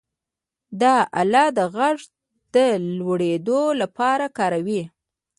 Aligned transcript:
دا 0.81 0.95
آله 1.21 1.45
د 1.57 1.59
غږ 1.75 1.97
د 2.53 2.55
لوړېدو 2.97 3.61
لپاره 3.81 4.25
کاروي. 4.37 4.81